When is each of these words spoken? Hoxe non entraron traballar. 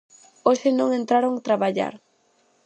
Hoxe 0.47 0.69
non 0.79 0.89
entraron 0.99 1.43
traballar. 1.47 1.93